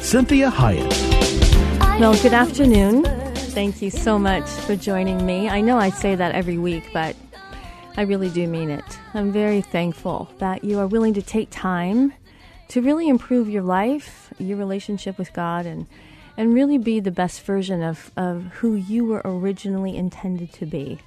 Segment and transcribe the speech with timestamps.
[0.00, 2.00] Cinthia Hiett.
[2.00, 3.04] Well, good afternoon.
[3.52, 5.48] Thank you so much for joining me.
[5.48, 7.14] I know I say that every week, but
[7.98, 8.98] I really do mean it.
[9.12, 12.14] I'm very thankful that you are willing to take time
[12.68, 15.86] to really improve your life, your relationship with God, and
[16.36, 20.98] and really be the best version of, of who you were originally intended to be.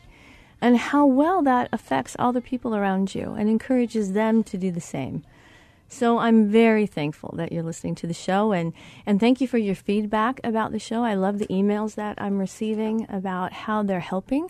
[0.61, 4.71] And how well that affects all the people around you and encourages them to do
[4.71, 5.23] the same.
[5.93, 8.73] So I'm very thankful that you're listening to the show and,
[9.05, 11.03] and thank you for your feedback about the show.
[11.03, 14.49] I love the emails that I'm receiving about how they're helping.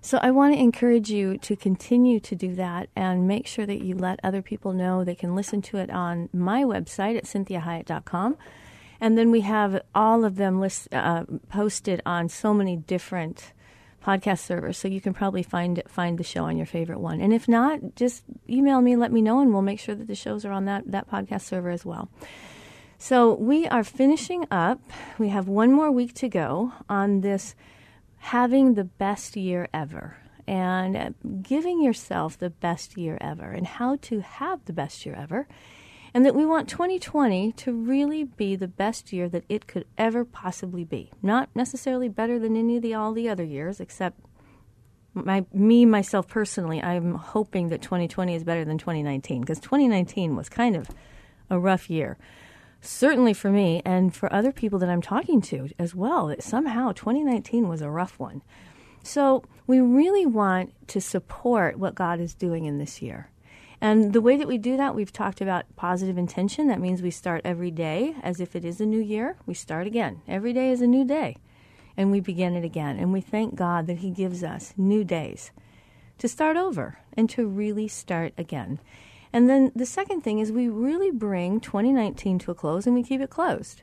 [0.00, 3.82] So I want to encourage you to continue to do that and make sure that
[3.82, 8.38] you let other people know they can listen to it on my website at cinthiahiett.com.
[8.98, 13.52] And then we have all of them list, uh, posted on so many different
[14.08, 17.20] podcast server, so you can probably find find the show on your favorite one.
[17.20, 20.14] And if not, just email me, let me know, and we'll make sure that the
[20.14, 22.08] shows are on that that podcast server as well.
[22.96, 24.80] So we are finishing up.
[25.18, 27.54] We have one more week to go on this
[28.16, 30.16] having the best year ever
[30.46, 35.46] and giving yourself the best year ever and how to have the best year ever
[36.14, 40.24] and that we want 2020 to really be the best year that it could ever
[40.24, 41.10] possibly be.
[41.22, 44.20] Not necessarily better than any of the all the other years, except
[45.14, 46.82] my me myself personally.
[46.82, 50.88] I'm hoping that 2020 is better than 2019 because 2019 was kind of
[51.50, 52.18] a rough year.
[52.80, 56.92] Certainly for me and for other people that I'm talking to as well, that somehow
[56.92, 58.42] 2019 was a rough one.
[59.02, 63.30] So we really want to support what God is doing in this year.
[63.80, 66.66] And the way that we do that, we've talked about positive intention.
[66.66, 69.36] That means we start every day as if it is a new year.
[69.46, 70.22] We start again.
[70.26, 71.36] Every day is a new day.
[71.96, 72.98] And we begin it again.
[72.98, 75.52] And we thank God that He gives us new days
[76.18, 78.80] to start over and to really start again.
[79.32, 83.02] And then the second thing is we really bring 2019 to a close and we
[83.02, 83.82] keep it closed.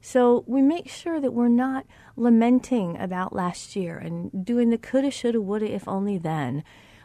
[0.00, 1.84] So we make sure that we're not
[2.16, 6.62] lamenting about last year and doing the coulda, shoulda, woulda, if only then,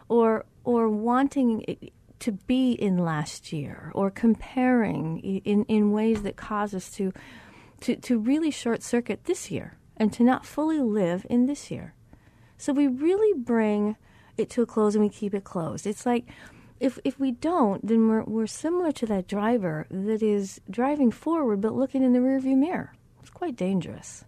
[0.07, 1.91] or or wanting
[2.23, 7.11] to be in last year or comparing in, in ways that cause us to,
[7.81, 11.93] to, to really short circuit this year and to not fully live in this year.
[12.57, 13.97] So we really bring
[14.37, 15.85] it to a close and we keep it closed.
[15.85, 16.25] It's like
[16.79, 21.59] if if we don't, then we're we're similar to that driver that is driving forward
[21.59, 22.93] but looking in the rearview mirror.
[23.21, 24.23] It's quite dangerous.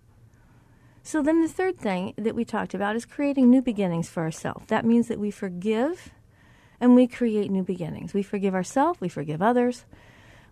[1.01, 4.65] So then the third thing that we talked about is creating new beginnings for ourselves.
[4.67, 6.11] That means that we forgive
[6.79, 8.13] and we create new beginnings.
[8.13, 9.85] We forgive ourselves, we forgive others,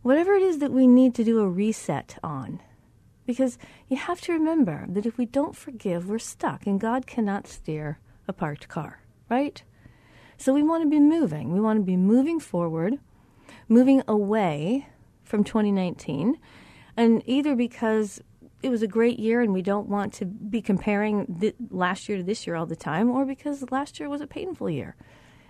[0.01, 2.61] whatever it is that we need to do a reset on.
[3.25, 3.57] Because
[3.87, 7.99] you have to remember that if we don't forgive, we're stuck, and God cannot steer
[8.27, 9.63] a parked car, right?
[10.37, 11.53] So we want to be moving.
[11.53, 12.99] We want to be moving forward,
[13.69, 14.87] moving away
[15.23, 16.37] from 2019,
[16.97, 18.21] and either because
[18.61, 22.17] it was a great year and we don't want to be comparing th- last year
[22.17, 24.95] to this year all the time, or because last year was a painful year.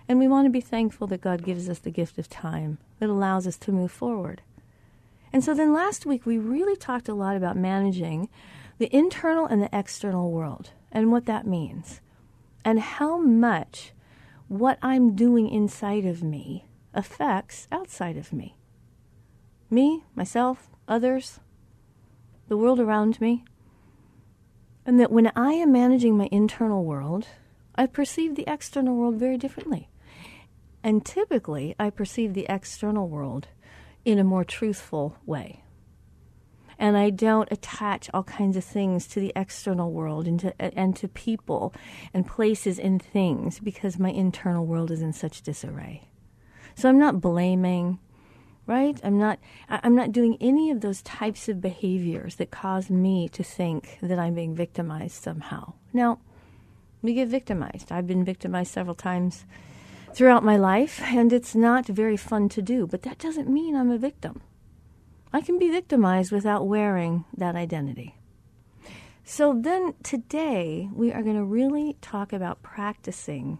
[0.08, 3.08] And we want to be thankful that God gives us the gift of time that
[3.08, 4.42] allows us to move forward.
[5.32, 8.28] And so then last week, we really talked a lot about managing
[8.78, 12.00] the internal and the external world and what that means,
[12.64, 13.92] and how much
[14.48, 18.56] what I'm doing inside of me affects outside of me.
[19.70, 21.40] Me, myself, others,
[22.48, 23.44] the world around me.
[24.86, 27.26] And that when I am managing my internal world,
[27.74, 29.88] I perceive the external world very differently.
[30.84, 33.48] And typically, I perceive the external world
[34.04, 35.64] in a more truthful way.
[36.78, 40.94] And I don't attach all kinds of things to the external world and to, and
[40.96, 41.72] to people
[42.12, 46.10] and places and things because my internal world is in such disarray.
[46.74, 47.98] So I'm not blaming,
[48.66, 49.00] right?
[49.02, 49.38] I'm not
[49.70, 54.18] I'm not doing any of those types of behaviors that cause me to think that
[54.18, 55.74] I'm being victimized somehow.
[55.94, 56.18] Now,
[57.00, 57.90] we get victimized.
[57.90, 59.46] I've been victimized several times
[60.14, 63.90] throughout my life, and it's not very fun to do, but that doesn't mean I'm
[63.90, 64.42] a victim.
[65.32, 68.14] I can be victimized without wearing that identity.
[69.24, 73.58] So then today we are going to really talk about practicing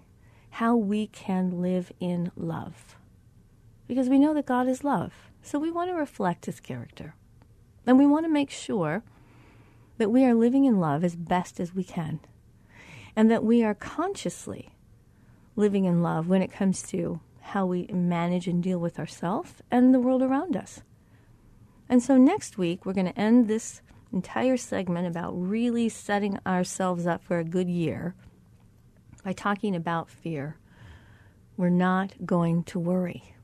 [0.51, 2.97] how we can live in love.
[3.89, 5.13] Because we know that God is love.
[5.43, 7.17] So we want to reflect his character.
[7.87, 9.03] And we want to make sure
[9.99, 12.21] that we are living in love as best as we can.
[13.17, 14.74] And that we are consciously
[15.57, 19.95] living in love when it comes to how we manage and deal with ourselves and
[19.95, 20.83] the world around us.
[21.89, 27.07] And so next week, we're going to end this entire segment about really setting ourselves
[27.07, 28.15] up for a good year
[29.23, 30.57] by talking about fear.
[31.57, 33.35] We're not going to worry.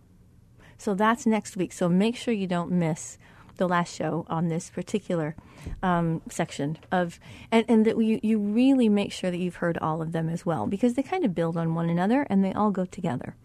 [0.79, 1.73] So that's next week.
[1.73, 3.19] So make sure you don't miss
[3.61, 5.37] the last show on this particular
[5.83, 7.21] um, section of,
[7.53, 10.47] and, and that you, you really make sure that you've heard all of them as
[10.47, 13.37] well because they kind of build on one another and they all go together.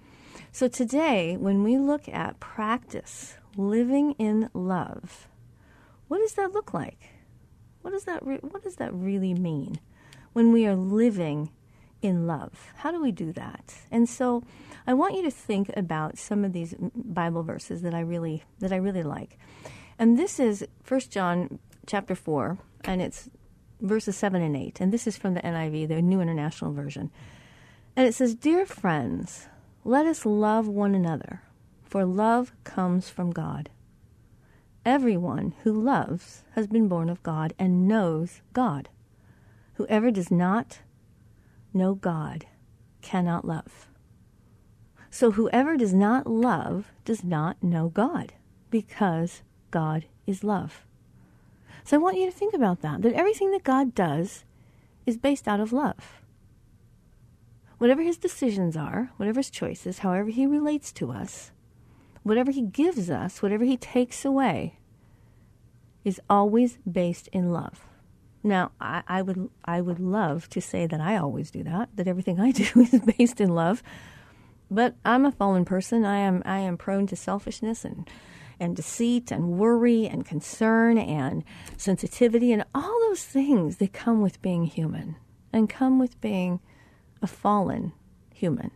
[0.54, 5.28] So today, when we look at practice, living in love,
[6.08, 7.10] what does that look like?
[7.82, 9.80] What does that re- what does that really mean
[10.32, 11.52] when we are living
[12.02, 12.72] in love?
[12.78, 13.76] How do we do that?
[13.92, 14.44] And so,
[14.88, 18.72] I want you to think about some of these Bible verses that I really that
[18.72, 19.38] I really like.
[19.98, 23.30] And this is 1 John chapter 4, and it's
[23.80, 24.82] verses 7 and 8.
[24.82, 27.12] And this is from the NIV, the New International Version.
[27.96, 29.48] And it says, Dear friends,
[29.86, 31.44] let us love one another,
[31.84, 33.70] for love comes from God.
[34.86, 38.90] Everyone who loves has been born of God and knows God.
[39.76, 40.80] Whoever does not
[41.74, 42.46] know God
[43.02, 43.88] cannot love.
[45.10, 48.34] So whoever does not love does not know God,
[48.70, 49.42] because
[49.76, 50.86] God is love.
[51.84, 54.46] So I want you to think about that, that everything that God does
[55.06, 56.22] is based out of love.
[57.78, 61.52] Whatever his decisions are, whatever his choices, however he relates to us,
[62.24, 64.80] whatever he gives us, whatever he takes away,
[66.06, 67.86] is always based in love.
[68.44, 72.08] Now, I, I, would I would love to say that I always do that, that
[72.08, 73.84] everything I do is based in love.
[74.72, 76.06] But I'm a fallen person.
[76.06, 78.10] I am I am prone to selfishness and
[78.60, 81.44] and deceit and worry and concern and
[81.78, 85.16] sensitivity and all those things that come with being human
[85.54, 86.60] and come with being
[87.22, 87.94] a fallen
[88.34, 88.72] human.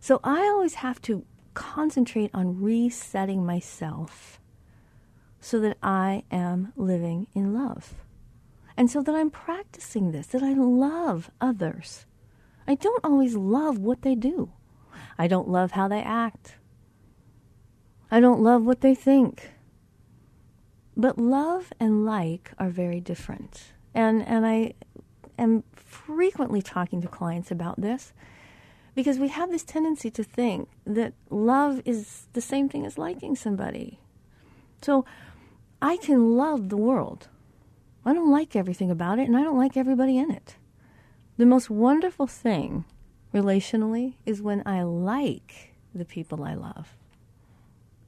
[0.00, 1.24] So I always have to
[1.54, 4.40] concentrate on resetting myself
[5.40, 7.94] so that I am living in love.
[8.76, 12.04] And so that I'm practicing this, that I love others.
[12.68, 14.52] I don't always love what they do.
[15.18, 16.56] I don't love how they act.
[18.10, 19.50] I don't love what they think.
[20.96, 23.72] But love and like are very different.
[23.94, 24.74] And, and I
[25.38, 28.12] am frequently talking to clients about this
[28.94, 33.36] because we have this tendency to think that love is the same thing as liking
[33.36, 34.00] somebody.
[34.80, 35.04] So
[35.82, 37.28] I can love the world.
[38.04, 40.56] I don't like everything about it, and I don't like everybody in it.
[41.36, 42.84] The most wonderful thing
[43.34, 46.96] relationally is when I like the people I love.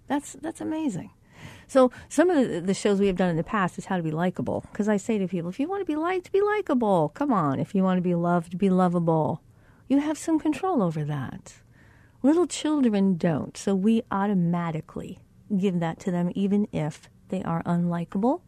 [0.08, 1.10] That's that's amazing.
[1.69, 4.03] So some of the, the, shows we have done in the past is how to
[4.03, 4.65] be likable.
[4.72, 7.10] Because I say to people, if you want to be liked, be likable.
[7.10, 7.60] Come on.
[7.60, 9.43] If you want to be loved, be lovable.
[9.86, 11.55] You have some control over that.
[12.22, 15.19] Little children don't, so we automatically
[15.56, 18.41] give that to them, even if they are unlikable,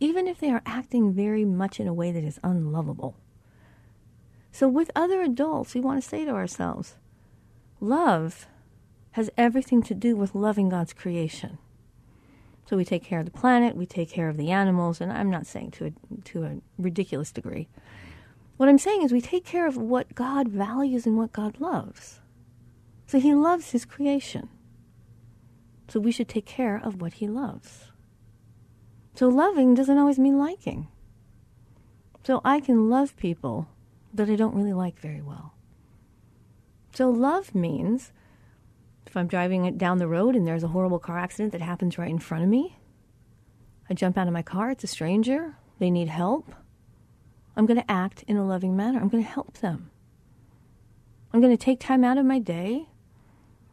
[0.00, 3.16] even if they are acting very much in a way that is unlovable.
[4.50, 6.96] So, with other adults, we want to say to ourselves,
[7.80, 8.48] love
[9.16, 11.56] has everything to do with loving God's creation.
[12.66, 15.30] So we take care of the planet, we take care of the animals, and I'm
[15.30, 17.66] not saying to a, to a ridiculous degree.
[18.58, 22.20] What I'm saying is we take care of what God values and what God loves.
[23.06, 24.50] So He loves His creation.
[25.88, 27.86] So we should take care of what He loves.
[29.14, 30.88] So loving doesn't always mean liking.
[32.22, 33.66] So I can love people
[34.12, 35.54] that I don't really like very well.
[36.92, 38.12] So love means
[39.06, 42.10] if I'm driving down the road and there's a horrible car accident that happens right
[42.10, 42.76] in front of me,
[43.88, 46.54] I jump out of my car, it's a stranger, they need help.
[47.56, 49.00] I'm going to act in a loving manner.
[49.00, 49.90] I'm going to help them.
[51.32, 52.88] I'm going to take time out of my day.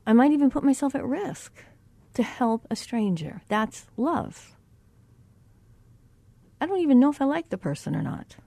[0.06, 1.63] I might even put myself at risk
[2.13, 3.42] to help a stranger.
[3.48, 4.56] That's love.
[6.62, 8.38] I don't even know if I like the person or not.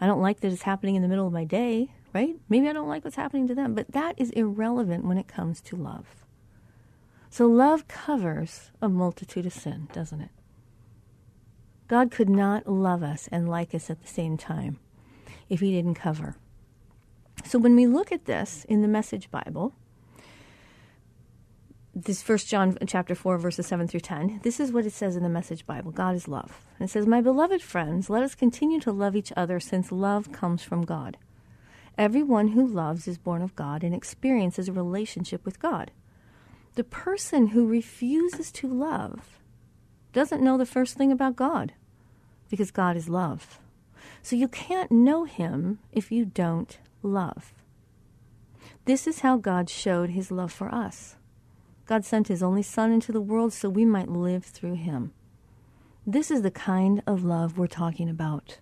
[0.00, 2.36] I don't like that it's happening in the middle of my day right?
[2.48, 5.60] Maybe I don't like what's happening to them, but that is irrelevant when it comes
[5.62, 6.06] to love.
[7.30, 10.30] So love covers a multitude of sin, doesn't it?
[11.86, 14.78] God could not love us and like us at the same time
[15.48, 16.36] if he didn't cover.
[17.44, 19.74] So when we look at this in the Message Bible,
[21.94, 25.24] this first John chapter 4 verses 7 through 10 this is what it says in
[25.24, 28.78] the message bible God is love and it says my beloved friends let us continue
[28.80, 31.16] to love each other since love comes from God
[31.98, 35.90] everyone who loves is born of God and experiences a relationship with God
[36.76, 39.38] the person who refuses to love
[40.12, 41.72] doesn't know the first thing about God
[42.48, 43.60] because God is love
[44.22, 47.52] so you can't know him if you don't love
[48.84, 51.16] this is how God showed his love for us
[51.90, 55.12] God sent his only Son into the world so we might live through him.
[56.06, 58.60] This is the kind of love we're talking about.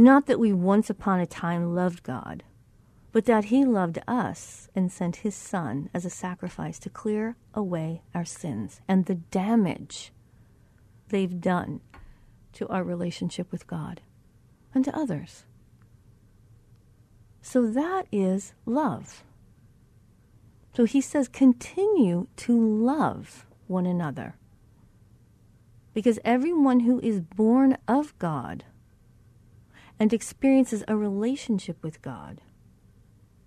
[0.00, 2.42] Not that we once upon a time loved God,
[3.12, 8.00] but that he loved us and sent his Son as a sacrifice to clear away
[8.14, 10.10] our sins and the damage
[11.10, 11.82] they've done
[12.54, 14.00] to our relationship with God
[14.72, 15.44] and to others.
[17.42, 19.22] So that is love.
[20.74, 24.36] So he says, continue to love one another.
[25.92, 28.64] Because everyone who is born of God
[30.00, 32.40] and experiences a relationship with God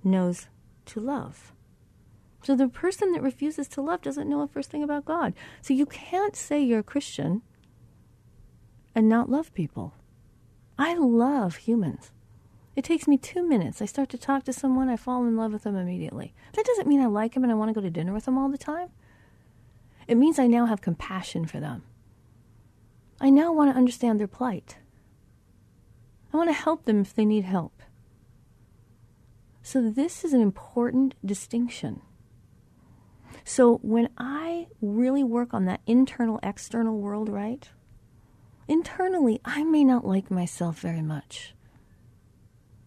[0.04, 0.48] knows
[0.86, 1.52] to love.
[2.44, 5.34] So the person that refuses to love doesn't know a first thing about God.
[5.62, 7.42] So you can't say you're a Christian
[8.94, 9.96] and not love people.
[10.78, 12.12] I love humans.
[12.76, 13.82] It takes me two minutes.
[13.82, 16.34] I start to talk to someone, I fall in love with them immediately.
[16.54, 18.38] That doesn't mean I like them and I want to go to dinner with them
[18.38, 18.90] all the time.
[20.08, 21.84] It means I now have compassion for them.
[23.22, 24.78] I now want to understand their plight.
[26.34, 27.82] I want to help them if they need help.
[29.62, 32.02] So, this is an important distinction.
[33.46, 37.70] So, when I really work on that internal external world right,
[38.68, 41.54] internally, I may not like myself very much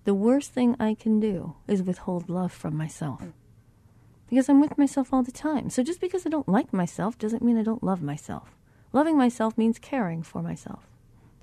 [0.07, 3.23] the worst thing I can do is withhold love from myself.
[4.31, 5.69] Because I'm with myself all the time.
[5.69, 8.57] So just because I don't like myself doesn't mean I don't love myself.
[8.93, 10.87] Loving myself means caring for myself,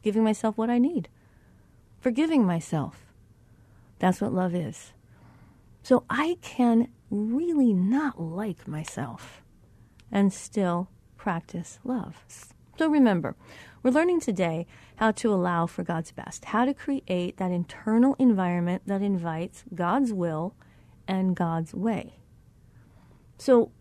[0.02, 1.10] giving myself what I need,
[2.04, 3.14] forgiving myself.
[4.00, 4.92] That's what love is.
[5.84, 9.42] So I can really not like myself
[10.12, 12.26] and still practice love.
[12.78, 13.38] So remember,
[13.82, 14.68] we're learning today
[14.98, 20.12] how to allow for God's best, how to create that internal environment that invites God's
[20.12, 20.56] will
[21.08, 22.20] and God's way.
[23.38, 23.72] So,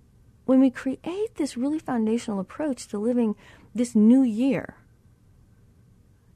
[0.45, 3.37] when we create this really foundational approach to living
[3.75, 4.76] this new year,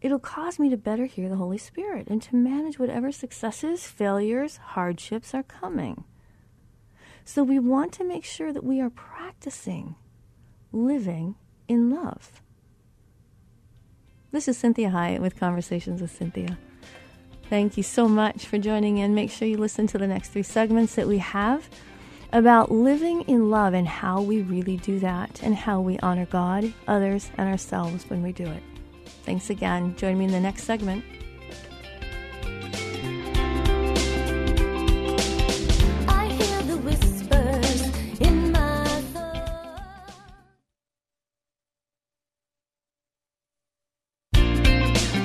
[0.07, 4.59] it'll cause me to better hear the Holy Spirit and to manage whatever successes, failures,
[4.59, 6.05] hardships are coming.
[7.25, 9.97] So, we want to make sure that we are practicing
[10.71, 11.35] living
[11.67, 12.41] in love.
[14.31, 16.57] This is Cinthia Hiett with Conversations with Cinthia.
[17.51, 19.13] Thank you so much for joining in.
[19.13, 21.69] Make sure you listen to the next three segments that we have
[22.33, 26.73] about living in love and how we really do that and how we honor God,
[26.87, 28.76] others, and ourselves when we do it.
[29.27, 29.95] Thanks again.
[29.97, 31.05] Join me in the next segment.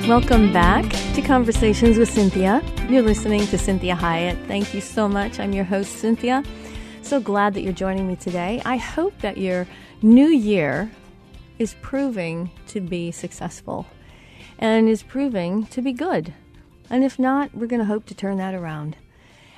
[0.08, 2.60] Welcome back to Conversations with Cinthia.
[2.90, 4.46] You're listening to Cinthia Hiett.
[4.46, 5.40] Thank you so much.
[5.40, 6.44] I'm your host, Cinthia.
[7.02, 8.60] So glad that you're joining me today.
[8.66, 9.66] I hope that your
[10.02, 10.90] new year
[11.62, 13.86] is proving to be successful
[14.58, 16.34] and is proving to be good.
[16.90, 18.96] And if not, we're going to hope to turn that around.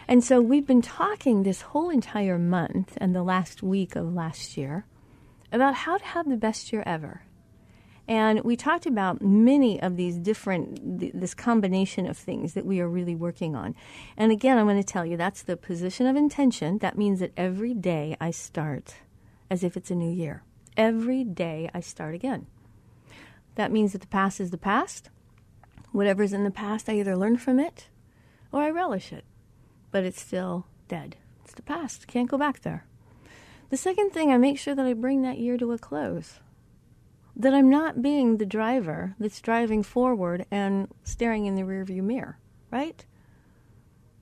[0.07, 4.59] And so we've been talking this whole entire month and the last week of last
[4.59, 4.85] year
[5.51, 7.23] about how to have the best year ever.
[8.07, 12.81] And we talked about many of these different, th- this combination of things that we
[12.81, 13.75] are really working on.
[14.15, 16.79] And again, I'm going to tell you that's the position of intention.
[16.79, 18.97] That means that every day I start
[19.51, 20.43] as if it's a new year.
[20.77, 22.47] Every day I start again.
[23.55, 25.11] That means that the past is the past.
[25.93, 27.89] Whatever's in the past, I either learn from it
[28.51, 29.25] or I relish it.
[29.91, 31.17] But it's still dead.
[31.45, 32.09] It's the past.
[32.09, 32.87] Can't go back there.
[33.71, 36.41] The second thing, I make sure that I bring that year to a close
[37.37, 42.39] that I'm not being the driver that's driving forward and staring in the rearview mirror,
[42.71, 43.05] right?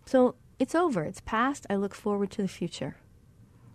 [0.06, 2.96] So it's over, it's past, I look forward to the future.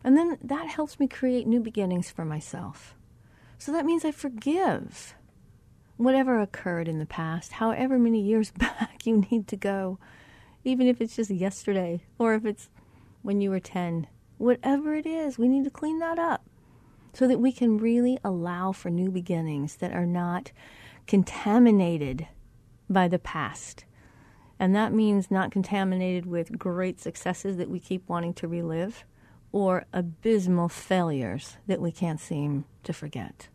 [0.08, 2.96] And then that helps me create new beginnings for myself.
[3.58, 5.16] So that means I forgive
[5.98, 10.00] whatever occurred in the past, however many years back you need to go.
[10.64, 12.70] even if it's just yesterday or if it's
[13.22, 14.08] when you were 10.
[14.38, 16.46] Whatever it is, we need to clean that up
[17.12, 20.54] so that we can really allow for new beginnings that are not
[21.06, 22.30] contaminated
[22.90, 23.84] by the past.
[24.58, 29.04] And that means not contaminated with great successes that we keep wanting to relive
[29.52, 33.48] or abysmal failures that we can't seem to forget.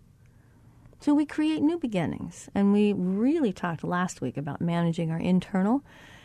[1.01, 2.49] So we create new beginnings.
[2.55, 5.83] And we really talked last week about managing our internal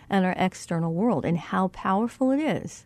[0.09, 2.86] and our external world and how powerful it is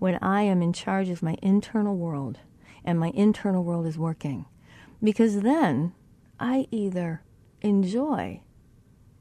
[0.00, 2.38] when I am in charge of my internal world
[2.84, 4.46] and my internal world is working.
[5.02, 5.92] Because then
[6.40, 7.22] I either
[7.60, 8.42] enjoy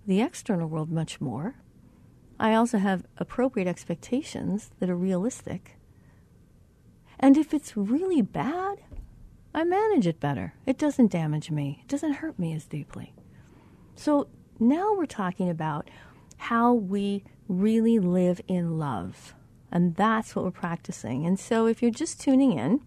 [0.07, 1.55] the external world much more.
[2.39, 5.75] I also have appropriate expectations that are realistic.
[7.19, 8.79] And if it's really bad,
[9.53, 10.53] I manage it better.
[10.65, 13.13] It doesn't damage me, it doesn't hurt me as deeply.
[13.95, 14.27] So
[14.59, 15.89] now we're talking about
[16.37, 19.33] how we really live in love.
[19.71, 21.25] And that's what we're practicing.
[21.25, 22.81] And so if you're just tuning in,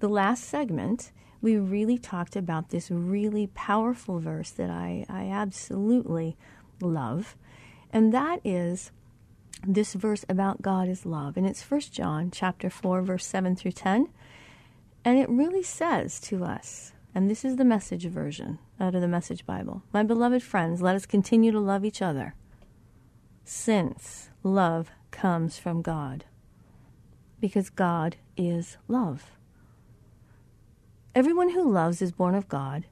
[0.00, 1.12] the last segment,
[1.42, 6.36] we really talked about this really powerful verse that I, I absolutely
[6.80, 7.36] love.
[7.92, 8.90] And that is
[9.66, 11.36] this verse about God is love.
[11.36, 14.08] And it's 1 John chapter 4, verse 7 through 10.
[15.04, 19.08] And it really says to us, and this is the message version out of the
[19.08, 22.34] Message Bible My beloved friends, let us continue to love each other,
[23.44, 26.24] since love comes from God,
[27.40, 29.32] because God is love.
[31.14, 32.84] Everyone who loves is born of God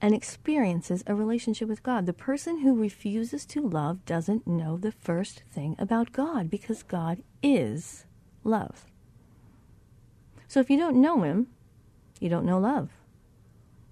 [0.00, 2.06] and experiences a relationship with God.
[2.06, 7.22] The person who refuses to love doesn't know the first thing about God because God
[7.42, 8.06] is
[8.44, 8.86] love.
[10.48, 11.48] So if you don't know Him,
[12.18, 12.90] you don't know love.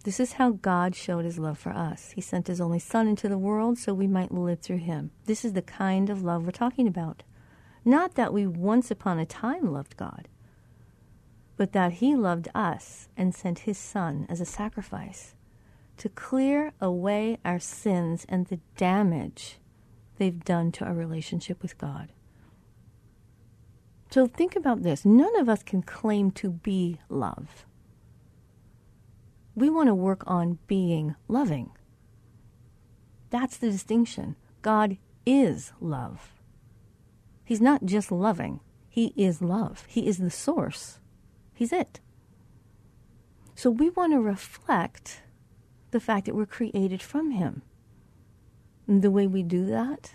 [0.05, 2.13] This is how God showed His love for us.
[2.13, 5.11] He sent His only Son into the world so we might live through Him.
[5.27, 7.23] This is the kind of love we're talking about.
[7.85, 10.29] Not that we once upon a time loved God
[11.59, 15.35] but that he loved us and sent his Son as a sacrifice
[15.99, 19.59] to clear away our sins and the damage
[20.17, 22.13] they've done to our relationship with God.
[24.11, 27.67] So think about this none of us can claim to be love.
[29.55, 31.71] We want to work on being loving.
[33.31, 34.37] That's the distinction.
[34.63, 36.33] God is love.
[37.45, 39.85] He's not just loving, He is love.
[39.89, 41.01] He is the source
[41.59, 41.99] He's it.
[43.57, 45.23] So we want to reflect
[45.91, 47.63] the fact that we're created from Him.
[48.87, 50.15] And the way we do that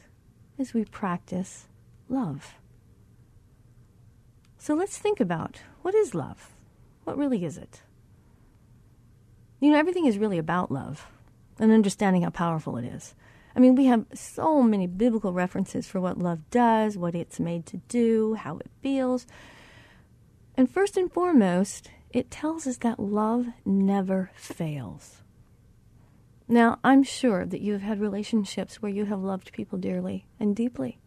[0.58, 1.68] is we practice
[2.10, 2.56] love.
[4.58, 6.52] So let's think about what is love?
[7.04, 7.82] What really is it?
[9.60, 11.08] You know, everything is really about love
[11.60, 13.16] and understanding how powerful it is.
[13.56, 17.66] I mean, we have so many biblical references for what love does, what it's made
[17.68, 19.28] to do, how it feels.
[20.56, 25.23] And first and foremost, it tells us that love never fails.
[26.54, 31.00] Now, I'm sure that you've had relationships where you have loved people dearly and deeply.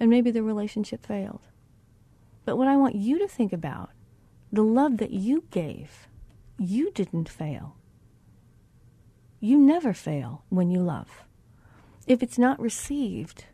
[0.00, 1.42] And maybe the relationship failed.
[2.44, 3.90] But what I want you to think about,
[4.52, 6.08] the love that you gave,
[6.58, 7.76] you didn't fail.
[9.38, 11.22] You never fail when you love.
[12.08, 13.44] If it's not received,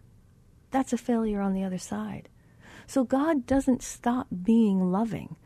[0.71, 2.31] that's a failure on the other side.
[2.87, 5.37] So God doesn't stop being loving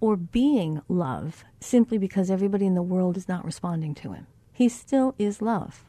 [0.00, 4.26] or being love simply because everybody in the world is not responding to him.
[4.52, 5.84] He still is love.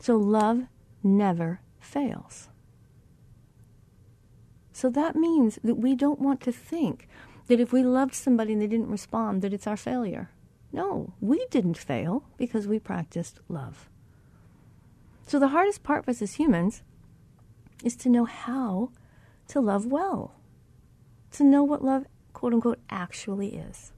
[0.00, 0.64] So love
[1.02, 2.48] never fails.
[4.72, 7.08] So that means that we don't want to think
[7.46, 10.30] that if we loved somebody and they didn't respond, that it's our failure.
[10.72, 13.88] No, we didn't fail because we practiced love.
[15.26, 16.82] So the hardest part for us as humans
[17.84, 18.90] is to know how
[19.48, 20.34] to love well,
[21.32, 23.92] to know what love, quote unquote, actually is.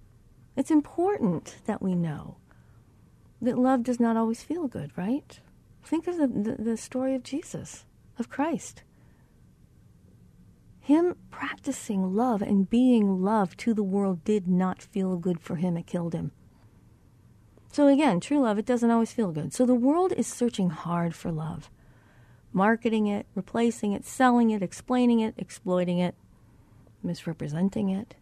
[0.55, 2.37] It's important that we know
[3.43, 5.41] that love does not always feel good, right?
[5.85, 7.85] Think of the, the, the story of Jesus,
[8.19, 8.85] of Christ.
[10.81, 15.77] Him practicing love and being love to the world did not feel good for him.
[15.77, 16.31] It killed him.
[17.73, 19.53] So again, true love, it doesn't always feel good.
[19.53, 21.69] So the world is searching hard for love
[22.57, 26.15] marketing it, replacing it, selling it, explaining it, exploiting it,
[27.03, 28.15] misrepresenting it.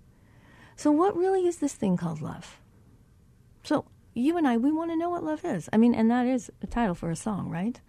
[0.77, 2.59] So, what really is this thing called love?
[3.63, 5.69] So, you and I, we want to know what love is.
[5.73, 7.81] I mean, and that is a title for a song, right?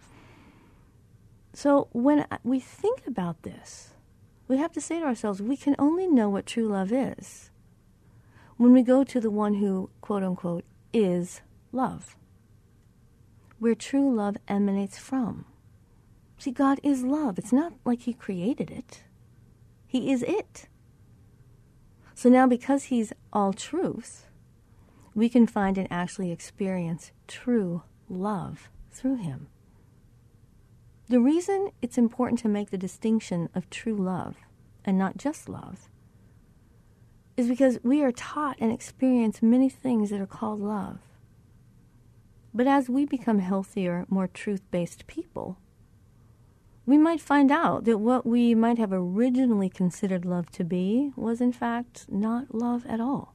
[1.52, 3.94] So, when we think about this,
[4.48, 7.50] we have to say to ourselves, we can only know what true love is
[8.56, 12.16] when we go to the one who, quote unquote, is love,
[13.58, 15.44] where true love emanates from.
[16.38, 17.38] See, God is love.
[17.38, 19.02] It's not like He created it,
[19.86, 20.68] He is it.
[22.16, 24.24] So now, because He's all truth,
[25.14, 29.48] we can find and actually experience true love through Him.
[31.10, 34.36] The reason it's important to make the distinction of true love
[34.82, 35.90] and not just love
[37.36, 41.00] is because we are taught and experience many things that are called love.
[42.54, 45.58] But as we become healthier, more truth based people,
[46.86, 51.40] we might find out that what we might have originally considered love to be was,
[51.40, 53.34] in fact, not love at all.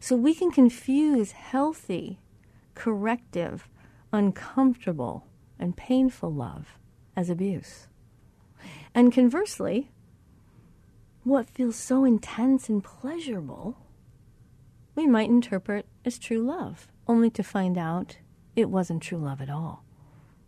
[0.00, 2.18] So we can confuse healthy,
[2.74, 3.68] corrective,
[4.10, 5.26] uncomfortable,
[5.58, 6.78] and painful love
[7.14, 7.88] as abuse.
[8.94, 9.90] And conversely,
[11.24, 13.76] what feels so intense and pleasurable,
[14.94, 18.16] we might interpret as true love, only to find out
[18.54, 19.84] it wasn't true love at all.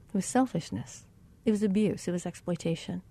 [0.09, 1.05] It was selfishness,
[1.48, 3.02] it was abuse, it was exploitation.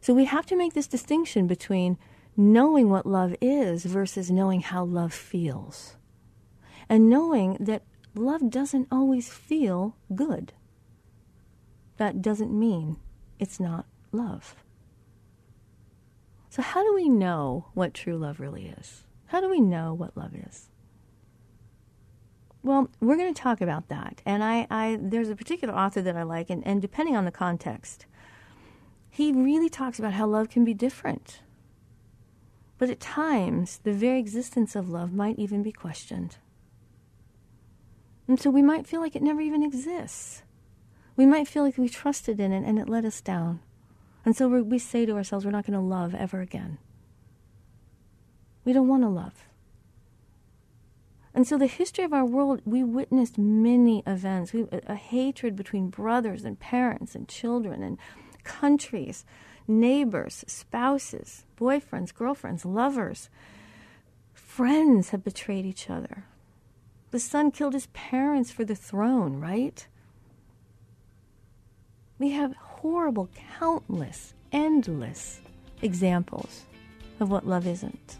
[0.00, 1.96] So we have to make this distinction between
[2.36, 5.96] knowing what love is versus knowing how love feels.
[6.88, 7.84] And knowing that
[8.14, 10.52] love doesn't always feel good.
[11.96, 12.96] That doesn't mean
[13.38, 14.56] it's not love.
[16.50, 19.04] So, how do we know what true love really is?
[19.26, 20.68] How do we know what love is?
[22.64, 24.22] Well, we're going to talk about that.
[24.24, 27.30] And I, I there's a particular author that I like, and, and depending on the
[27.30, 28.06] context,
[29.10, 31.42] he really talks about how love can be different.
[32.78, 36.38] But at times, the very existence of love might even be questioned.
[38.26, 40.42] And so we might feel like it never even exists.
[41.16, 43.60] We might feel like we trusted in it and it let us down.
[44.24, 46.78] And so we say to ourselves, we're not going to love ever again.
[48.64, 49.44] We don't want to love.
[51.34, 54.52] And so, the history of our world, we witnessed many events.
[54.52, 57.98] We, a, a hatred between brothers and parents and children and
[58.44, 59.24] countries,
[59.66, 63.30] neighbors, spouses, boyfriends, girlfriends, lovers.
[64.32, 66.24] Friends have betrayed each other.
[67.10, 69.86] The son killed his parents for the throne, right?
[72.18, 75.40] We have horrible, countless, endless
[75.82, 76.62] examples
[77.18, 78.18] of what love isn't.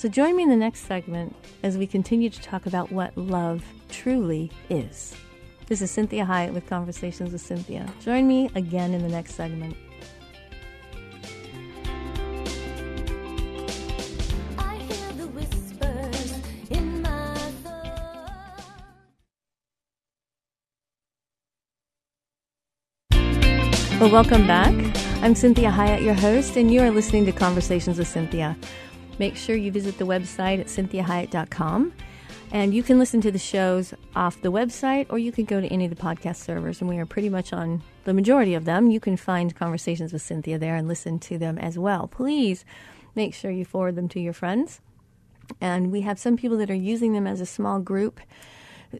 [0.00, 3.62] So join me in the next segment as we continue to talk about what love
[3.90, 5.14] truly is.
[5.66, 7.86] This is Cinthia Hiett with Conversations with Cinthia.
[8.00, 9.76] Join me again in the next segment.
[24.00, 24.72] Well, welcome back.
[25.22, 28.56] I'm Cinthia Hiett, your host, and you are listening to Conversations with Cinthia.
[29.20, 31.92] Make sure you visit the website at cinthiahiett.com.
[32.52, 35.66] And you can listen to the shows off the website or you can go to
[35.66, 38.90] any of the podcast servers, and we are pretty much on the majority of them.
[38.90, 42.08] You can find conversations with Cinthia there and listen to them as well.
[42.08, 42.64] Please
[43.14, 44.80] make sure you forward them to your friends.
[45.60, 48.20] And we have some people that are using them as a small group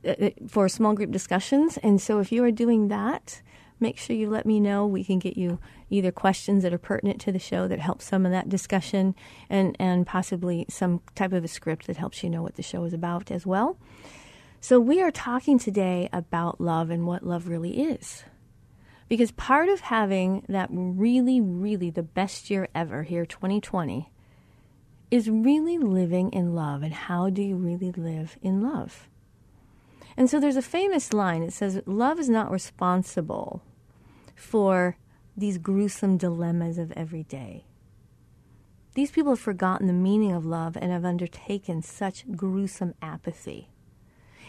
[0.04, 1.78] uh, uh, for small group discussions.
[1.78, 3.40] And so if you are doing that,
[3.80, 4.86] make sure you let me know.
[4.86, 8.26] We can get you either questions that are pertinent to the show that help some
[8.26, 9.14] of that discussion
[9.48, 12.84] and, and possibly some type of a script that helps you know what the show
[12.84, 13.78] is about as well.
[14.60, 18.24] So, we are talking today about love and what love really is.
[19.08, 24.10] Because part of having that really, really the best year ever here, 2020,
[25.10, 26.82] is really living in love.
[26.82, 29.08] And how do you really live in love?
[30.16, 31.42] And so there's a famous line.
[31.42, 33.62] It says, Love is not responsible
[34.40, 34.96] for
[35.36, 37.64] these gruesome dilemmas of every day.
[38.94, 43.68] These people have forgotten the meaning of love and have undertaken such gruesome apathy.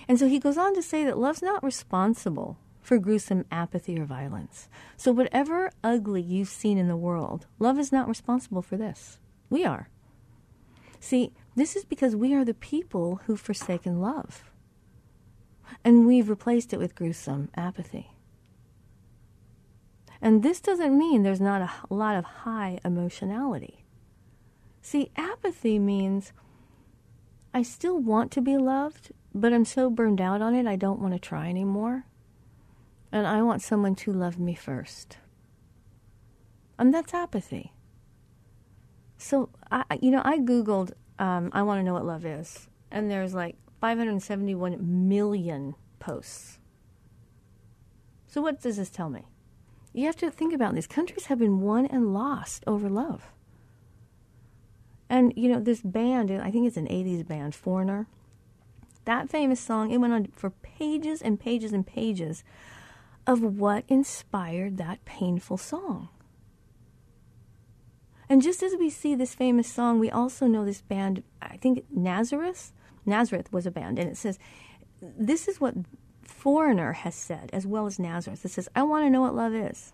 [0.07, 4.05] And so he goes on to say that love's not responsible for gruesome apathy or
[4.05, 4.67] violence.
[4.97, 9.19] So, whatever ugly you've seen in the world, love is not responsible for this.
[9.49, 9.89] We are.
[10.99, 14.51] See, this is because we are the people who've forsaken love.
[15.83, 18.10] And we've replaced it with gruesome apathy.
[20.21, 23.83] And this doesn't mean there's not a lot of high emotionality.
[24.81, 26.31] See, apathy means
[27.53, 30.99] I still want to be loved, but I'm so burned out on it, I don't
[30.99, 32.05] want to try anymore.
[33.11, 35.17] And I want someone to love me first.
[36.79, 37.73] And that's apathy.
[39.17, 42.67] So, I, you know, I Googled, um, I want to know what love is.
[42.89, 44.77] And there's like 571
[45.09, 46.57] million posts.
[48.27, 49.25] So, what does this tell me?
[49.93, 50.87] You have to think about this.
[50.87, 53.31] Countries have been won and lost over love.
[55.09, 58.07] And, you know, this band, I think it's an 80s band, Foreigner,
[59.05, 62.43] that famous song, it went on for pages and pages and pages
[63.27, 66.09] of what inspired that painful song.
[68.29, 71.83] And just as we see this famous song, we also know this band, I think
[71.91, 72.71] Nazareth,
[73.05, 74.39] Nazareth was a band, and it says,
[75.01, 75.75] this is what
[76.41, 78.41] Foreigner has said, as well as Nazareth.
[78.41, 79.93] that says, I want to know what love is.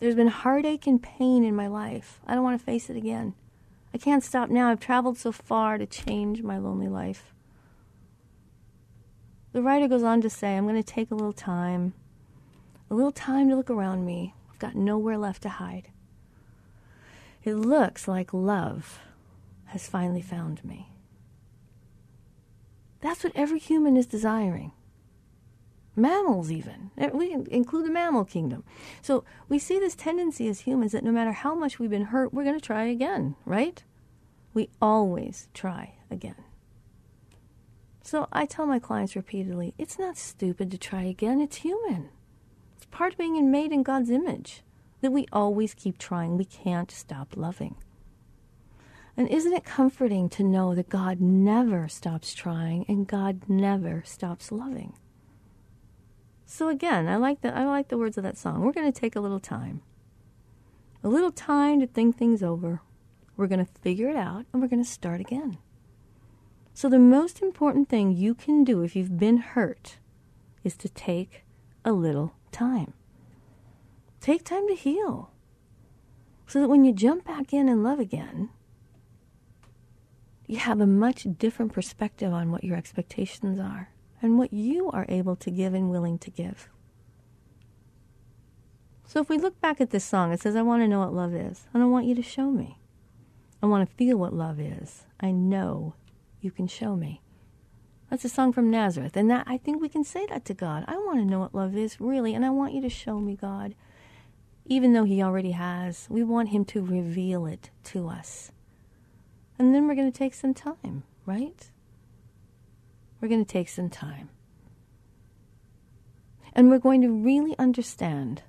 [0.00, 2.18] There's been heartache and pain in my life.
[2.26, 3.34] I don't want to face it again.
[3.92, 4.70] I can't stop now.
[4.70, 7.34] I've traveled so far to change my lonely life.
[9.52, 11.92] The writer goes on to say, I'm going to take a little time,
[12.90, 14.32] a little time to look around me.
[14.50, 15.90] I've got nowhere left to hide.
[17.44, 19.00] It looks like love
[19.66, 20.91] has finally found me.
[23.02, 24.72] That's what every human is desiring.
[25.94, 26.90] Mammals, even.
[26.96, 28.64] Eh, we include the mammal kingdom.
[29.02, 32.32] So we see this tendency as humans that no matter how much we've been hurt,
[32.32, 33.82] we're going to try again, right?
[34.54, 36.36] We always try again.
[38.02, 42.08] So I tell my clients repeatedly it's not stupid to try again, it's human.
[42.76, 44.62] It's part of being made in God's image
[45.02, 46.38] that we always keep trying.
[46.38, 47.74] We can't stop loving.
[49.16, 54.50] And isn't it comforting to know that God never stops trying and God never stops
[54.50, 54.94] loving?
[56.46, 58.60] So again, I like the I like the words of that song.
[58.60, 59.82] We're going to take a little time.
[61.04, 62.80] A little time to think things over.
[63.36, 65.58] We're going to figure it out and we're going to start again.
[66.74, 69.98] So the most important thing you can do if you've been hurt
[70.64, 71.44] is to take
[71.84, 72.94] a little time.
[74.20, 75.30] Take time to heal.
[76.46, 78.50] So that when you jump back in and love again,
[80.46, 85.06] you have a much different perspective on what your expectations are and what you are
[85.08, 86.68] able to give and willing to give.
[89.04, 91.12] So if we look back at this song, it says, I want to know what
[91.12, 92.78] love is, and I want you to show me.
[93.62, 95.04] I want to feel what love is.
[95.20, 95.94] I know
[96.40, 97.20] you can show me.
[98.10, 100.84] That's a song from Nazareth, and that I think we can say that to God.
[100.88, 103.36] I want to know what love is, really, and I want you to show me,
[103.36, 103.74] God.
[104.66, 108.50] Even though He already has, we want Him to reveal it to us.
[109.62, 111.70] And then we're going to take some time, right?
[113.20, 114.28] We're going to take some time.
[116.52, 118.42] And we're going to really understand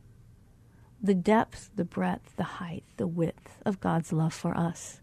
[0.99, 5.01] the depth, the breadth, the height, the width of God's love for us.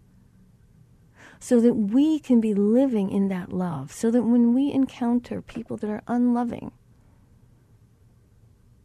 [1.38, 3.92] So that we can be living in that love.
[3.92, 6.72] So that when we encounter people that are unloving,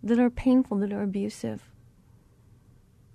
[0.03, 1.71] that are painful, that are abusive,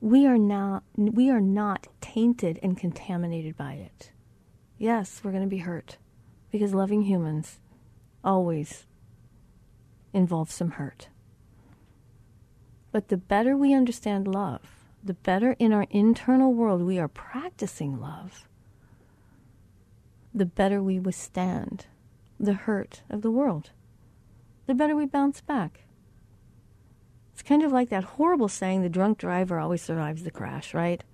[0.00, 4.10] we are not we are not tainted and contaminated by it.
[4.78, 5.96] Yes, we're going to be hurt
[6.50, 7.60] because loving humans
[8.24, 8.86] always
[10.12, 11.08] involves some hurt.
[12.90, 14.62] But the better we understand love,
[15.04, 18.48] the better in our internal world we are practicing love,
[20.34, 21.86] the better we withstand
[22.40, 23.70] the hurt of the world,
[24.66, 25.82] the better we bounce back.
[27.32, 31.04] It's kind of like that horrible saying the drunk driver always survives the crash, right?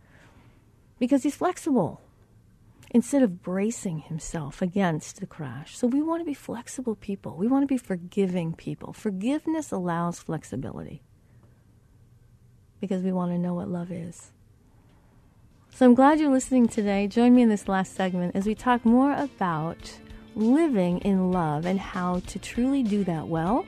[0.98, 2.00] Because he's flexible
[2.90, 5.76] instead of bracing himself against the crash.
[5.76, 7.36] So we want to be flexible people.
[7.36, 8.92] We want to be forgiving people.
[8.92, 11.02] Forgiveness allows flexibility
[12.80, 14.30] because we want to know what love is.
[15.74, 17.06] So I'm glad you're listening today.
[17.06, 19.98] Join me in this last segment as we talk more about
[20.34, 23.66] living in love and how to truly do that well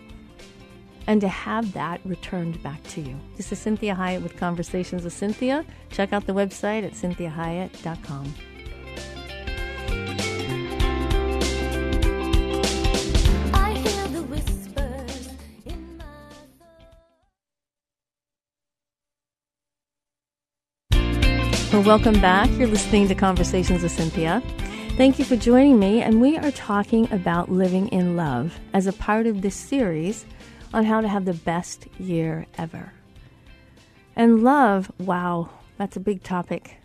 [1.08, 3.18] and to have that returned back to you.
[3.38, 5.64] This is Cinthia Hiett with Conversations with Cinthia.
[5.90, 8.34] Check out the website at cinthiahiett.com.
[21.72, 22.50] Well, welcome back.
[22.58, 24.42] You're listening to Conversations with Cinthia.
[24.96, 28.92] Thank you for joining me, and we are talking about living in love as a
[28.92, 30.26] part of this series
[30.72, 32.92] on how to have the best year ever.
[34.14, 36.76] And love, wow, that's a big topic.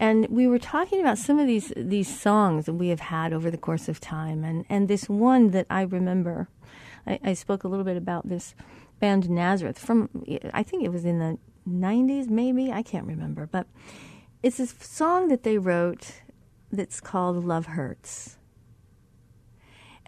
[0.00, 3.50] And we were talking about some of these these songs that we have had over
[3.50, 6.48] the course of time, and and this one that I remember,
[7.06, 8.54] I, I spoke a little bit about this
[9.00, 10.08] band Nazareth from
[10.52, 13.66] I think it was in the '90s, maybe I can't remember, but
[14.42, 16.22] it's this song that they wrote
[16.70, 18.37] that's called "Love Hurts."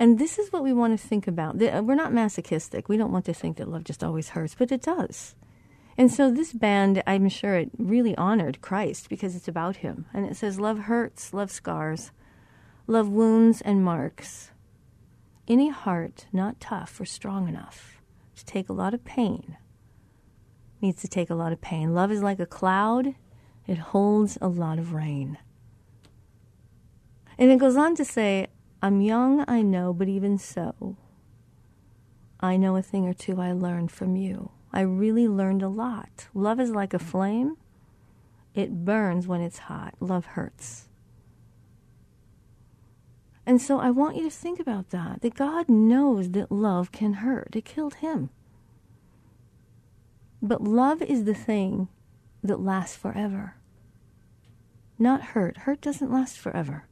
[0.01, 1.63] And this is what we want to think about.
[1.63, 2.89] Uh, we're not masochistic.
[2.89, 5.35] We don't want to think that love just always hurts, but it does.
[5.99, 10.07] And so this band, I'm sure it really honored Christ because it's about him.
[10.15, 12.13] And it says, Love hurts, love scars,
[12.87, 14.53] love wounds and marks.
[15.47, 18.01] Any heart not tough or strong enough
[18.37, 19.59] to take a lot of pain
[20.81, 21.93] needs to take a lot of pain.
[21.93, 23.15] Love is like a cloud,
[23.67, 25.37] it holds a lot of rain.
[27.37, 28.47] And it goes on to say,
[28.83, 30.97] I'm young, I know, but even so,
[32.41, 34.51] I know a thing or two I learned from you.
[34.73, 36.29] I really learned a lot.
[36.33, 37.57] Love is like a flame,
[38.55, 39.95] it burns when it's hot.
[40.01, 40.89] Love hurts.
[43.47, 47.15] And so I want you to think about that that God knows that love can
[47.15, 47.55] hurt.
[47.55, 48.31] It killed him.
[50.43, 51.89] But love is the thing
[52.43, 53.57] that lasts forever.
[54.99, 55.59] Not hurt.
[55.59, 56.87] Hurt doesn't last forever.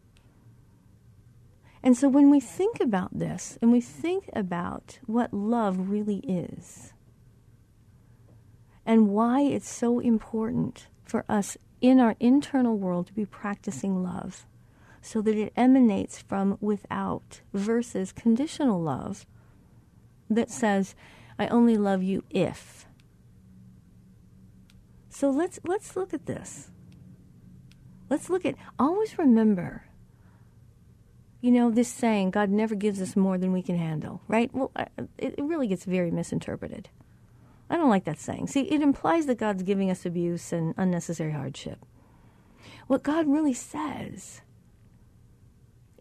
[1.82, 6.92] And so when we think about this and we think about what love really is
[8.84, 14.46] and why it's so important for us in our internal world to be practicing love
[15.00, 19.26] so that it emanates from without versus conditional love
[20.28, 20.94] that says,
[21.38, 22.86] I only love you if.
[25.08, 26.70] So let's let's look at this.
[28.10, 29.87] Let's look at always remember
[31.40, 34.50] you know this saying God never gives us more than we can handle, right?
[34.52, 34.72] Well,
[35.18, 36.88] it, really gets very misinterpreted.
[37.70, 38.48] I don't like that saying.
[38.48, 41.84] See, it implies that God's giving us abuse and unnecessary hardship.
[42.86, 44.40] What God really says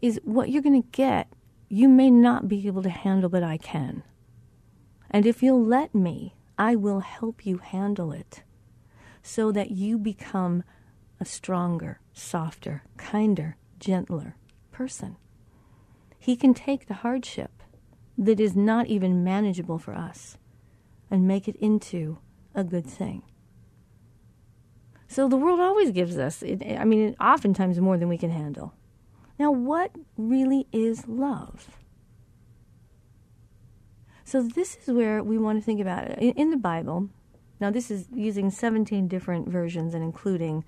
[0.02, 1.28] is what you're going to get,
[1.68, 4.02] you may not be able to handle, but I can.
[5.10, 8.42] And if you'll let me, I will help you handle it
[9.22, 10.64] so that you become
[11.20, 14.36] a stronger, softer, kinder, gentler
[14.72, 15.16] person.
[16.28, 17.62] He can take the hardship
[18.18, 20.36] that is not even manageable for us
[21.10, 22.18] and make it into
[22.54, 23.22] a good thing.
[25.06, 28.74] So the world always gives us, I mean, oftentimes more than we can handle.
[29.38, 31.78] Now, what really is love?
[34.22, 36.18] So, this is where we want to think about it.
[36.36, 37.08] In the Bible,
[37.58, 40.62] now this is using 17 different versions and including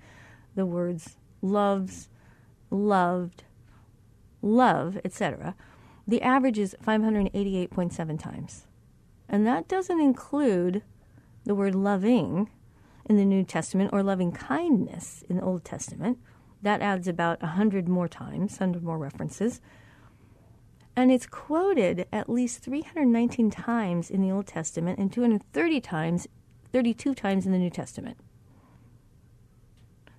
[0.55, 2.09] the words loves,
[2.71, 3.43] loved,
[4.41, 5.55] love, etc.
[6.07, 8.65] The average is 588.7 times.
[9.29, 10.83] And that doesn't include
[11.45, 12.49] the word loving
[13.05, 16.19] in the New Testament or loving kindness in the Old Testament.
[16.61, 19.61] That adds about 100 more times, 100 more references.
[20.95, 26.27] And it's quoted at least 319 times in the Old Testament and 230 times,
[26.71, 28.17] 32 times in the New Testament.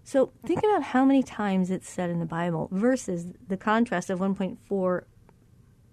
[0.04, 4.18] So think about how many times it's said in the Bible versus the contrast of
[4.18, 5.02] 1.4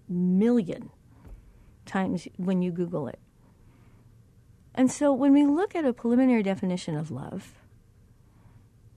[0.08, 0.90] million
[1.86, 3.18] times when you Google it.
[4.74, 7.54] And so when we look at a preliminary definition of love,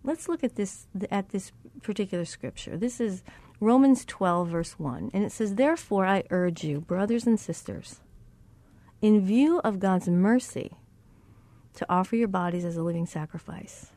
[0.03, 2.77] let's look at this at this particular scripture.
[2.77, 3.23] This is
[3.59, 8.01] Romans 12 verse 1, and it says, "Therefore I urge you, brothers and sisters,
[9.01, 10.73] in view of God's mercy,
[11.73, 13.91] to offer your bodies as a living sacrifice.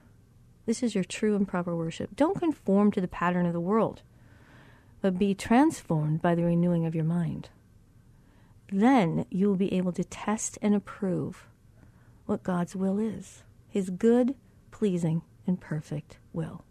[0.67, 2.17] This is your true and proper worship.
[2.17, 4.03] Don't conform to the pattern of the world,
[5.01, 7.49] but be transformed by the renewing of your mind.
[8.71, 11.47] Then you will be able to test and approve
[12.27, 14.35] what God's will is His good,
[14.73, 16.65] pleasing, and perfect will.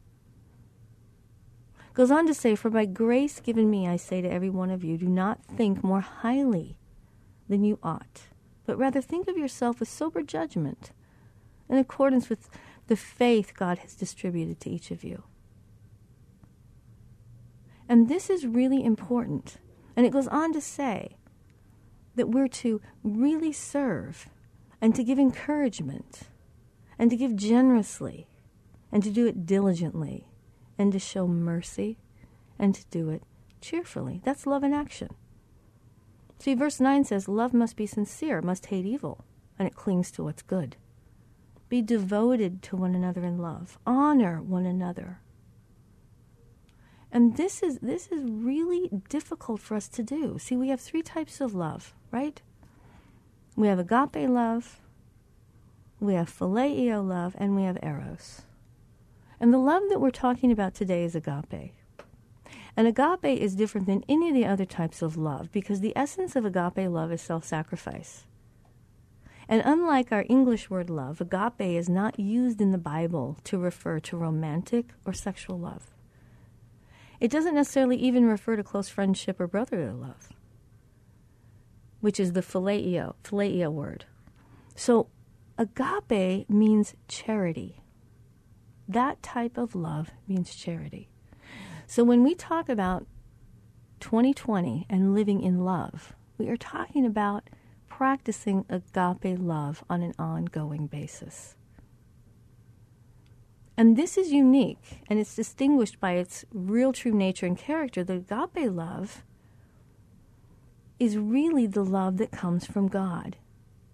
[1.93, 4.84] Goes on to say, For by grace given me, I say to every one of
[4.84, 6.75] you, do not think more highly
[7.47, 8.23] than you ought,
[8.65, 10.91] but rather think of yourself with sober judgment,
[11.69, 12.49] in accordance with
[12.88, 15.24] the faith God has distributed to each of you.
[17.88, 19.58] And this is really important.
[19.95, 21.17] And it goes on to say
[22.15, 24.28] that we're to really serve
[24.82, 26.24] and to give encouragement
[26.98, 28.28] and to give generously
[28.91, 30.28] and to do it diligently
[30.78, 31.98] and to show mercy
[32.58, 33.24] and to do it
[33.62, 34.21] cheerfully.
[34.24, 35.10] That's love in action.
[36.39, 39.26] See, verse 9 says, Love must be sincere, must hate evil,
[39.58, 40.76] and it clings to what's good.
[41.67, 45.19] Be devoted to one another in love, honor one another.
[47.12, 50.38] And this is this is really difficult for us to do.
[50.38, 52.41] See, we have three types of love, right?
[53.56, 54.82] We have agape love,
[55.99, 58.41] we have phileo love, and we have eros.
[59.39, 61.73] And the love that we're talking about today is agape.
[62.78, 66.35] And agape is different than any of the other types of love because the essence
[66.35, 68.25] of agape love is self sacrifice.
[69.48, 74.00] And unlike our English word love, agape is not used in the Bible to refer
[74.00, 75.91] to romantic or sexual love.
[77.19, 80.29] It doesn't necessarily even refer to close friendship or brotherly love
[82.06, 84.06] which is the phileo, phileo word.
[84.75, 85.08] So
[85.58, 87.81] agape means charity.
[88.87, 91.10] That type of love means charity.
[91.87, 93.08] So when we talk about
[94.02, 97.50] 2020 and living in love, we are talking about
[97.98, 101.56] practicing agape love on an ongoing basis.
[103.77, 108.04] And this is unique and it's distinguished by its real true nature and character.
[108.04, 109.23] The agape love
[111.00, 113.37] is really the love that comes from God.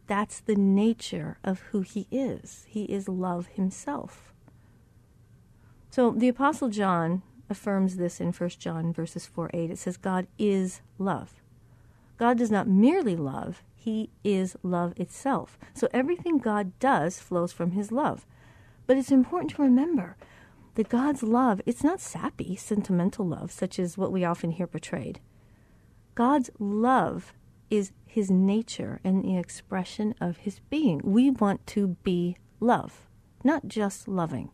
[0.08, 2.66] That's the nature of who He is.
[2.68, 4.34] He is love Himself.
[5.92, 7.22] So the Apostle John
[7.52, 9.70] affirms this in 1 John verses 4 8.
[9.70, 11.36] It says, God is love.
[12.18, 15.58] God does not merely love, He is love itself.
[15.74, 18.28] So everything God does flows from His love.
[18.86, 20.18] But it's important to remember
[20.76, 25.20] that God's love, it's not sappy, sentimental love, such as what we often hear portrayed.
[26.14, 27.34] God's love
[27.72, 31.02] is his nature and the expression of his being.
[31.04, 33.08] We want to be love,
[33.44, 34.52] not just loving.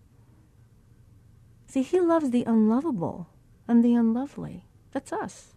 [1.65, 3.27] See, he loves the unlovable
[3.67, 4.63] and the unlovely.
[4.93, 5.56] That's us.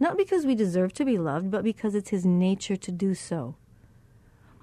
[0.00, 3.56] Not because we deserve to be loved, but because it's his nature to do so.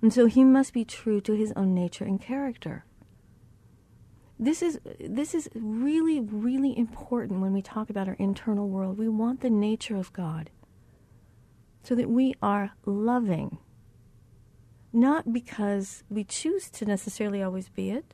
[0.01, 2.86] And so he must be true to his own nature and character.
[4.39, 8.97] This is this is really really important when we talk about our internal world.
[8.97, 10.49] We want the nature of God
[11.84, 13.59] so that we are loving.
[14.91, 18.13] Not because we choose to necessarily always be it,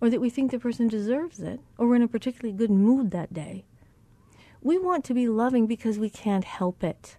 [0.00, 3.10] or that we think the person deserves it, or we're in a particularly good mood
[3.12, 3.64] that day.
[4.60, 7.16] We want to be loving because we can't help it.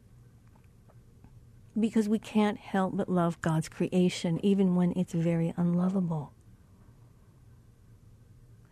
[1.79, 6.33] Because we can't help but love God's creation, even when it's very unlovable.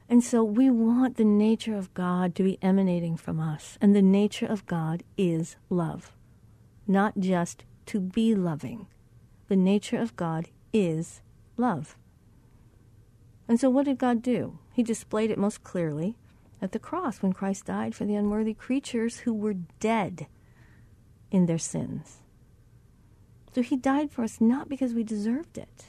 [0.09, 3.77] And so we want the nature of God to be emanating from us.
[3.81, 6.13] And the nature of God is love,
[6.87, 8.87] not just to be loving.
[9.47, 11.21] The nature of God is
[11.55, 11.97] love.
[13.47, 14.59] And so what did God do?
[14.73, 16.17] He displayed it most clearly
[16.61, 20.27] at the cross when Christ died for the unworthy creatures who were dead
[21.31, 22.17] in their sins.
[23.53, 25.85] So he died for us not because we deserved it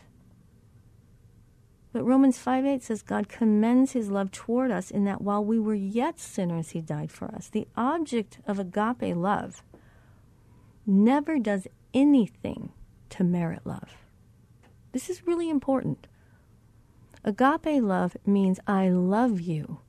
[1.92, 5.58] but Romans 5 8 says God commends his love toward us in that while we
[5.58, 7.48] were yet sinners, he died for us.
[7.48, 9.62] The object of agape love
[10.86, 12.72] never does anything
[13.10, 13.96] to merit love.
[14.92, 16.06] This is really important.
[17.24, 19.80] Agape love means I love you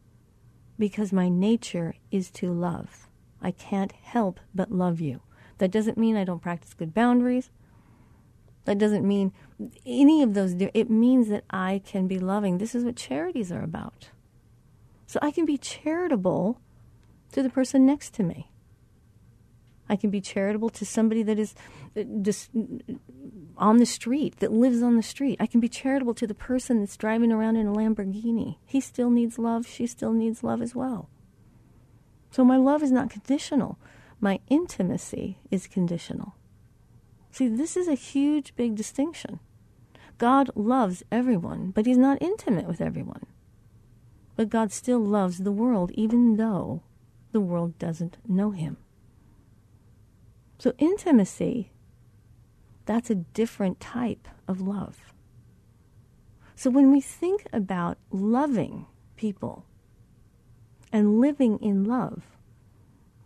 [0.80, 3.08] because my nature is to love.
[3.42, 5.22] I can't help but love you.
[5.60, 7.52] That doesn't mean I don't practice good boundaries.
[8.66, 9.34] That doesn't mean
[9.86, 10.54] any of those.
[10.74, 12.58] It means that I can be loving.
[12.58, 14.10] This is what charities are about.
[15.06, 16.62] So I can be charitable
[17.32, 18.52] to the person next to me.
[19.90, 21.56] I can be charitable to somebody that is
[22.22, 22.52] just
[23.58, 25.38] on the street, that lives on the street.
[25.40, 28.58] I can be charitable to the person that's driving around in a Lamborghini.
[28.66, 29.68] He still needs love.
[29.68, 31.10] She still needs love as well.
[32.30, 33.80] So my love is not conditional.
[34.22, 36.36] My intimacy is conditional.
[37.32, 39.40] See, this is a huge, big distinction.
[40.18, 43.26] God loves everyone, but He's not intimate with everyone.
[44.36, 46.84] But God still loves the world, even though
[47.32, 48.78] the world doesn't know Him.
[50.60, 51.72] So, intimacy,
[52.86, 55.14] that's a different type of love.
[56.56, 58.86] So, when we think about loving
[59.16, 59.66] people
[60.92, 62.24] and living in love,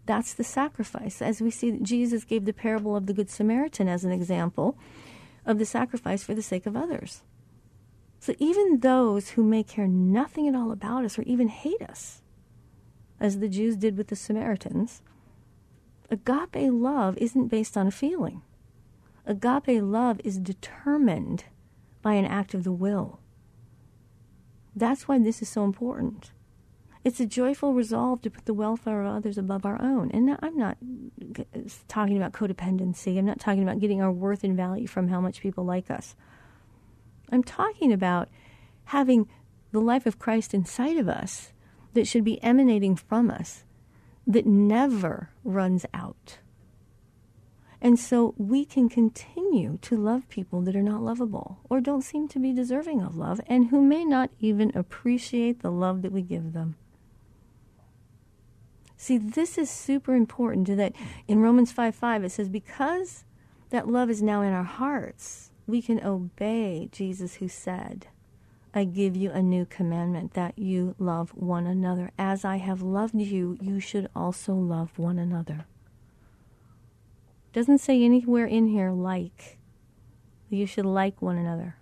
[0.05, 1.21] that's the sacrifice.
[1.21, 4.77] As we see, Jesus gave the parable of the Good Samaritan as an example
[5.45, 7.23] of the sacrifice for the sake of others.
[8.19, 12.21] So even those who may care nothing at all about us or even hate us,
[13.19, 15.01] as the Jews did with the Samaritans,
[16.09, 18.41] agape love isn't based on a feeling.
[19.25, 21.45] Agape love is determined
[22.01, 23.19] by an act of the will.
[24.75, 26.31] That's why this is so important.
[27.03, 30.09] It's a joyful resolve to put the welfare of others above our own.
[30.11, 30.77] And I'm not
[31.87, 33.17] talking about codependency.
[33.17, 36.15] I'm not talking about getting our worth and value from how much people like us.
[37.29, 38.29] I'm talking about
[38.85, 39.27] having
[39.71, 41.51] the life of Christ inside of us
[41.93, 43.65] that should be emanating from us
[44.25, 46.39] that never runs out.
[47.81, 52.29] And so we can continue to love people that are not lovable or don't seem
[52.29, 56.21] to be deserving of love and who may not even appreciate the love that we
[56.21, 56.75] give them.
[58.95, 60.93] See, this is super important to that
[61.27, 63.25] in Romans 5 5, it says, because
[63.69, 68.07] that love is now in our hearts, we can obey Jesus who said,
[68.75, 72.11] I give you a new commandment that you love one another.
[72.17, 75.65] As I have loved you, you should also love one another.
[77.53, 79.59] Doesn't say anywhere in here like.
[80.49, 81.77] You should like one another,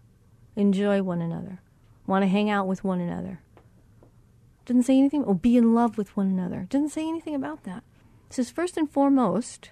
[0.56, 1.60] enjoy one another,
[2.08, 3.42] want to hang out with one another.
[4.66, 6.68] Doesn't say anything, or be in love with one another.
[6.70, 7.84] Doesn't say anything about that.
[8.30, 9.72] It says, first and foremost,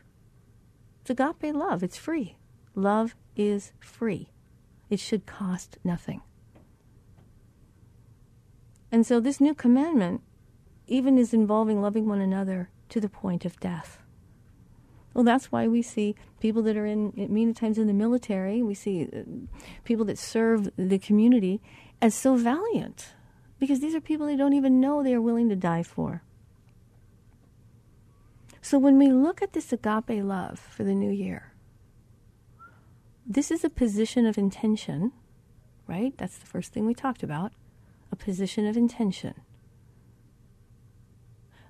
[1.02, 1.84] it's agape love.
[1.84, 2.36] It's free.
[2.76, 4.30] Love is free.
[4.90, 6.22] It should cost nothing.
[8.92, 10.22] And so this new commandment
[10.88, 14.00] even is involving loving one another to the point of death.
[15.14, 18.62] Well, that's why we see people that are in many times in the military.
[18.62, 19.24] We see uh,
[19.84, 21.62] people that serve the community
[22.02, 23.14] as so valiant
[23.60, 26.24] because these are people they don't even know they are willing to die for.
[28.62, 31.54] So when we look at this agape love for the new year,
[33.26, 35.12] this is a position of intention,
[35.88, 36.14] right?
[36.18, 37.52] That's the first thing we talked about
[38.20, 39.34] position of intention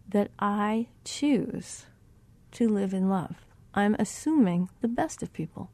[0.08, 1.86] that I choose
[2.52, 3.46] to live in love.
[3.74, 5.70] I'm assuming the best of people.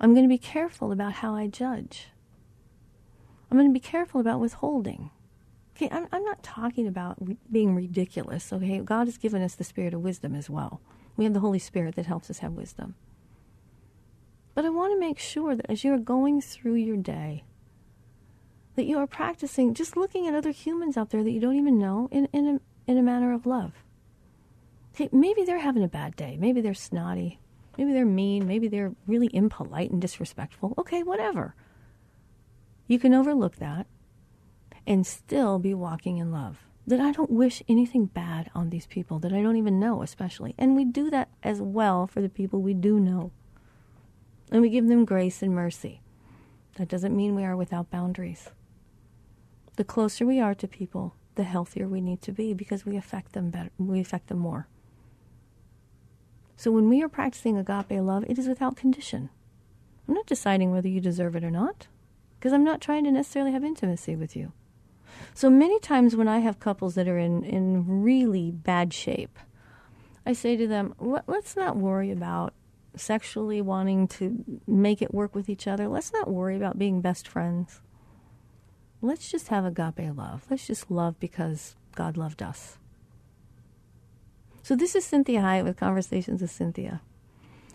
[0.00, 2.08] I'm going to be careful about how I judge.
[3.50, 5.10] I'm going to be careful about withholding.
[5.76, 8.52] Okay, I'm, I'm not talking about re- being ridiculous.
[8.52, 10.80] Okay, God has given us the spirit of wisdom as well.
[11.16, 12.96] We have the Holy Spirit that helps us have wisdom.
[14.54, 17.44] But I want to make sure that as you're going through your day,
[18.78, 21.80] that you are practicing just looking at other humans out there that you don't even
[21.80, 23.72] know in, in, a, in a manner of love.
[25.10, 26.36] Maybe they're having a bad day.
[26.38, 27.40] Maybe they're snotty.
[27.76, 28.46] Maybe they're mean.
[28.46, 30.74] Maybe they're really impolite and disrespectful.
[30.78, 31.56] Okay, whatever.
[32.86, 33.88] You can overlook that
[34.86, 36.58] and still be walking in love.
[36.86, 40.54] That I don't wish anything bad on these people that I don't even know, especially.
[40.56, 43.32] And we do that as well for the people we do know.
[44.52, 46.00] And we give them grace and mercy.
[46.76, 48.50] That doesn't mean we are without boundaries.
[49.78, 53.32] The closer we are to people, the healthier we need to be because we affect
[53.32, 54.66] them better, we affect them more.
[56.56, 59.30] So when we are practicing agape love, it is without condition.
[60.08, 61.86] I'm not deciding whether you deserve it or not
[62.40, 64.50] because I'm not trying to necessarily have intimacy with you.
[65.32, 69.38] So many times when I have couples that are in, in really bad shape,
[70.26, 72.52] I say to them, let's not worry about
[72.96, 75.86] sexually wanting to make it work with each other.
[75.86, 77.80] Let's not worry about being best friends.
[79.00, 80.44] Let's just have agape love.
[80.50, 82.78] Let's just love because God loved us.
[84.62, 87.00] So, this is Cinthia Hiett with Conversations with Cinthia.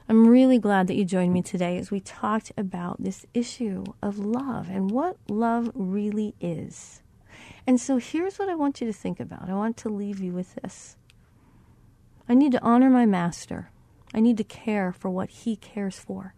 [0.10, 4.20] I'm really glad that you joined me today as we talked about this issue of
[4.20, 7.02] love and what love really is.
[7.66, 9.50] And so here's what I want you to think about.
[9.50, 10.98] I want to leave you with this.
[12.28, 13.72] I need to honor my master.
[14.14, 16.36] I need to care for what he cares for,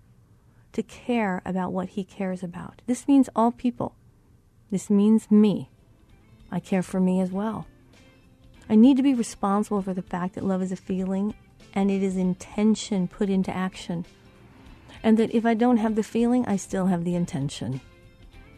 [0.73, 2.83] to care about what he cares about.
[2.85, 3.95] This means all people.
[4.75, 5.69] This means me.
[6.51, 7.65] I care for me as well.
[8.69, 11.33] I need to be responsible for the fact that love is a feeling
[11.73, 14.05] and it is intention put into action.
[15.01, 17.79] And that if I don't have the feeling, I still have the intention.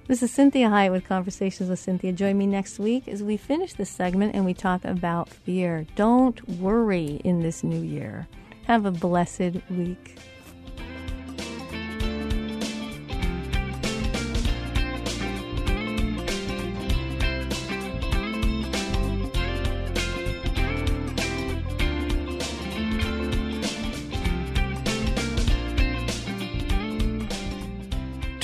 [0.07, 2.15] This is Cinthia Hiett with Conversations with Cinthia.
[2.15, 5.85] Join me next week as we finish this segment and we talk about fear.
[5.95, 8.27] Don't worry in this new year.
[8.65, 10.17] Have a blessed week.